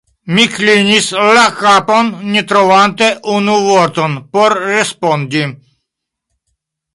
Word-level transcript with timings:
Mi 0.35 0.43
klinis 0.51 1.09
la 1.39 1.43
kapon, 1.59 2.09
ne 2.35 2.43
trovante 2.53 3.11
unu 3.35 3.59
vorton 3.67 4.17
por 4.39 4.57
respondi. 4.73 5.45